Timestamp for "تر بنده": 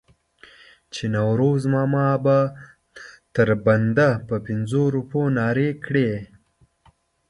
3.35-4.09